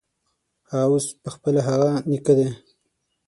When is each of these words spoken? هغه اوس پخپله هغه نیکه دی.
هغه 0.71 0.87
اوس 0.91 1.05
پخپله 1.23 1.61
هغه 1.69 1.89
نیکه 2.09 2.33
دی. 2.37 2.47